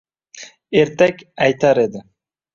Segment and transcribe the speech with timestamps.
[0.83, 2.05] ertak aytar edi.